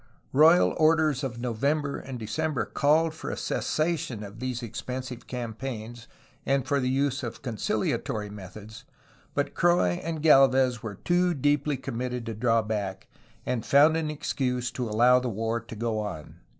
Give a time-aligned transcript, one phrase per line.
[0.33, 6.07] Royal orders of November and Decem ber called for a cessation of these expensive campaigns
[6.43, 8.83] and for the use of conciliatory methods,
[9.35, 13.09] but Croix and Gdlvez were too deeply committed to draw back,
[13.45, 16.37] and found an excuse to allow the war to go on.